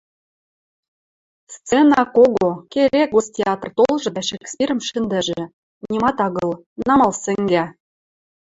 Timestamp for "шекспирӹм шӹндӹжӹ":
4.29-5.41